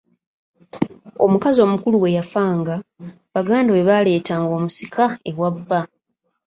Omukazi 1.25 1.59
omukulu 1.65 1.95
bwe 2.01 2.15
yafanga, 2.17 2.75
baganda 3.33 3.71
be 3.73 3.87
baaleetanga 3.89 4.49
omusika 4.57 5.05
ewa 5.29 5.49
bba. 5.55 5.81